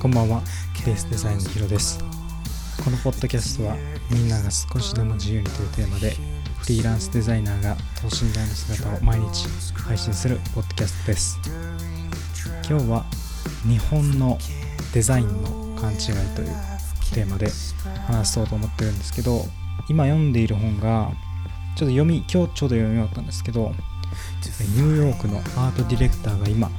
[0.00, 0.40] こんばんは。
[0.86, 1.98] ベースデザインのヒロです。
[2.84, 3.76] このポッドキャストは
[4.08, 6.14] みんなが少しでも自由にというテーマで
[6.60, 9.48] フリーランスデザイナーが等身大の姿を毎日
[9.80, 11.38] 配信するポッドキャストです。
[12.68, 13.04] 今日は
[13.66, 14.38] 日本の
[14.94, 15.98] デザインの勘違い
[16.36, 16.48] という
[17.12, 17.48] テーマで
[18.06, 19.44] 話そうと思ってるんですけど
[19.88, 21.10] 今読んでいる本が
[21.74, 23.72] ちょっと読み今日ちょうど読み終わったんですけど
[24.76, 26.70] ニューヨークのアートディレクターが今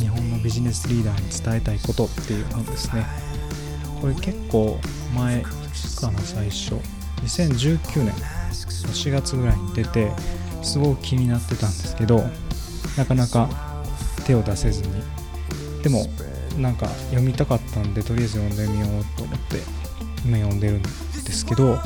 [0.00, 3.06] 日本のビジネスリーダーに伝えたいことっていう本ですね。
[4.00, 4.78] これ結構
[5.14, 5.50] 前か
[6.10, 6.74] な最初。
[7.22, 8.12] 2019年
[8.52, 10.10] 4月ぐらいに出て
[10.62, 12.22] すごく気になってたんですけど
[12.98, 13.48] なかなか
[14.26, 15.02] 手を出せずに。
[15.82, 16.06] でも
[16.58, 19.58] なんか読みたかったんでとりあえず読んでみようと思って
[20.24, 20.88] 今読んでるんで
[21.32, 21.78] すけど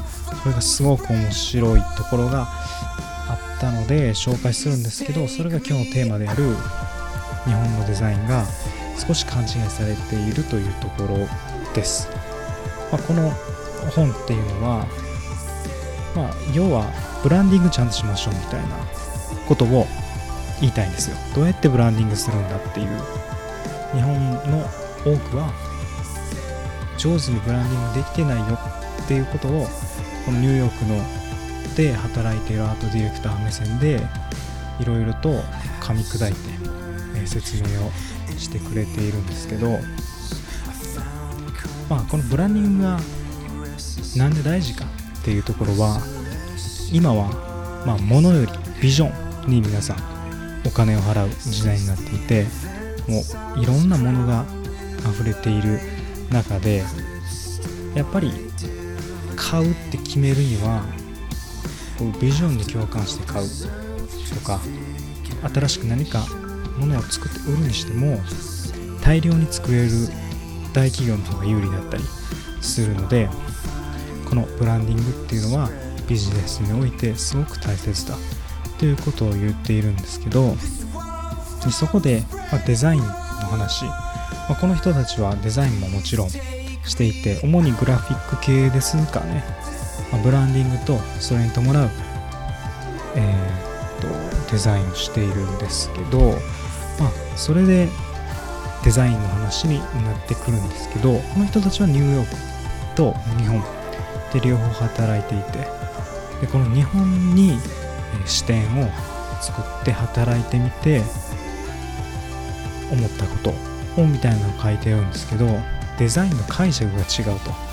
[0.42, 6.54] それがすごく面白いところがあったので紹介するんですけどそれが今日のテーマである
[7.48, 8.44] 日本のデザインが
[8.98, 11.26] 少し勘違いされているというところ
[11.74, 12.08] です、
[12.92, 13.30] まあ、この
[13.94, 14.86] 本っていうのは、
[16.14, 16.84] まあ、要は
[17.22, 18.76] ブランディングちゃんとしましょうみたいな
[19.46, 19.86] ことを
[20.60, 21.16] 言いたいんですよ。
[21.34, 22.88] どうやってブランディングするんだっていう。
[23.94, 24.68] 日本の
[25.04, 25.50] 多くは
[26.98, 28.58] 上手にブランディングできてないよ
[29.04, 29.66] っていうことを
[30.26, 34.00] このニューヨークので働いているアートディレクター目線で
[34.80, 35.30] いろいろと
[35.80, 36.38] 噛み砕いて、
[37.28, 37.90] 説明を
[38.38, 39.78] してくれているんですけど
[41.88, 42.98] まあこのブランディングが
[44.16, 44.84] なんで大事か
[45.20, 46.00] っていうところは
[46.92, 49.96] 今はまあ物よりビジョンに皆さん
[50.66, 52.46] お金を払う時代になっていて
[53.08, 53.22] も
[53.56, 54.44] ういろんなものが
[55.10, 55.80] 溢れている
[56.30, 56.84] 中で
[57.94, 58.30] やっぱり
[59.36, 60.82] 買うって決めるには
[61.98, 63.48] こうビジョンに共感して買う
[64.34, 64.60] とか
[65.54, 66.26] 新しく何か
[66.78, 68.20] ものを作って売るにしても
[69.02, 69.90] 大量に作れる
[70.72, 72.02] 大企業の方が有利だったり
[72.60, 73.28] するので
[74.28, 75.70] このブランディングっていうのは
[76.08, 78.16] ビジネスにおいてすごく大切だ
[78.78, 80.54] ということを言っているんですけど
[81.64, 82.22] でそこで、
[82.52, 89.44] まデザインの話、まあ、この人たちはデザインももちろんしていて主にグラフィック系ですかね、
[90.12, 91.90] まあ、ブランディングとそれに伴う、
[93.16, 96.34] えー、とデザインをしているんですけど、
[96.98, 97.88] まあ、それで
[98.84, 102.36] デザインの話になってくるんですけどこの人たちはニューヨーク
[102.96, 103.62] と日本
[104.32, 105.58] で両方働いていて
[106.40, 107.58] でこの日本に
[108.26, 108.88] 視点を
[109.40, 111.02] 作って働いてみて
[112.90, 113.36] 思ったこ
[113.96, 115.46] とをみたいなのを書いてあるんですけど
[115.98, 117.68] デザインの解釈が違うと。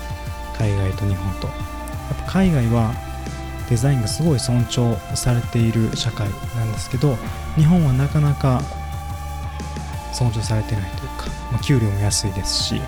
[0.58, 1.46] 海外と日本と。
[1.46, 1.52] や
[2.14, 2.94] っぱ海外は
[3.68, 7.16] デザインがすごい尊重されている社会なんですけど
[7.56, 8.62] 日本はなかなか
[10.16, 12.80] 尊重されてないというか、まあ、給料も安いですし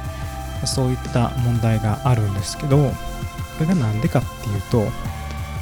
[0.65, 2.95] そういった問題があるんですけどこ
[3.61, 4.91] れが何でかっていうと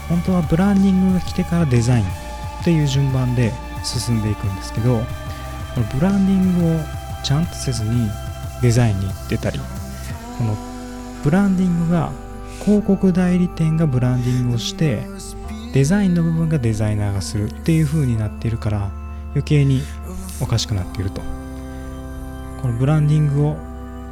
[0.09, 4.99] 本当はブランディングが来てからデザインっていう順番で進んでいくんですけど
[5.75, 6.85] このブランディングを
[7.25, 8.09] ちゃんとせずに
[8.63, 9.59] デザインに行ってたり
[10.39, 10.57] この
[11.25, 12.13] ブランディングが
[12.65, 15.03] 広告代理店がブランディングをして
[15.73, 18.91] デザインの部分がデザイナーがするっていう風になっているから
[19.31, 19.83] 余計に
[20.41, 21.46] おかしくなっていると。
[22.67, 23.57] このブランディングを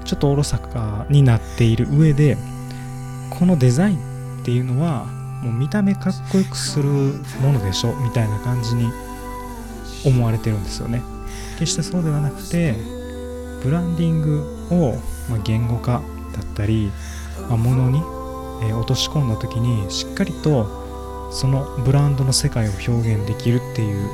[0.04, 2.37] ちょっとおろそかになっている上で
[3.37, 5.06] このデザインっていうのは
[5.42, 6.88] もう見た目かっこよくする
[7.43, 8.88] ものでしょみたいな感じに
[10.06, 11.03] 思われてるんですよね。
[11.59, 12.75] 決してそうではなくて
[13.64, 14.94] ブランディングを、
[15.28, 16.93] ま言語化だったり、
[17.48, 18.03] まものに、
[18.69, 24.09] え落とし込んだ時にしっかりとそのブランドの世界を表現できるっていう、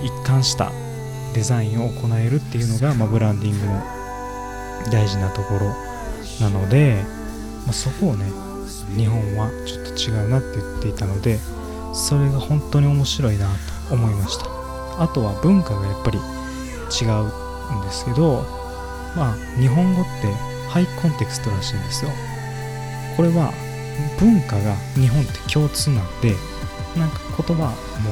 [0.00, 0.72] え一貫した
[1.34, 3.82] デザインを行えるっていうのが、まブランディングの
[4.90, 5.74] 大事なところ
[6.40, 7.02] なので、
[7.66, 8.26] まそこをね
[8.96, 11.38] 日本はちょっと違うなって言っていたので
[11.94, 13.48] それが本当に面白いな
[13.88, 14.46] と思いました。
[15.02, 18.44] あとは文化がやっぱり違うんですけど
[19.16, 20.10] まあ日本語って
[20.68, 22.10] ハイコンテクストらしいんですよ。
[23.16, 23.52] これは
[24.18, 26.34] 文化が日本って共通なんで
[26.96, 28.10] なんか言葉も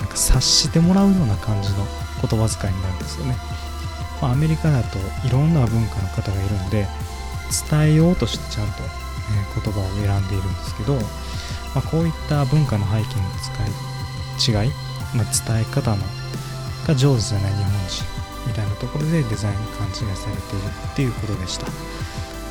[0.00, 1.86] なんか察してもらうような感じの
[2.20, 3.36] 言葉遣いになるんですよね、
[4.20, 6.86] まあ、アメリカだといろんな文化の方がいるんで
[7.70, 8.86] 伝えようとしてちゃんと、え
[9.62, 11.00] 言葉を選んでいるんですけど、ま
[11.76, 13.28] あ、こういった文化の背景の
[14.38, 14.70] 使い違い、
[15.14, 15.96] まあ、伝え方の
[16.86, 18.04] が上手じゃない日本人
[18.46, 21.66] みたいなところでデザインに勘違いされているっていうことでした。
[21.66, 21.72] ま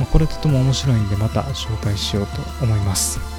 [0.04, 3.39] あ、これとても面白いんでまた紹介しようと思います。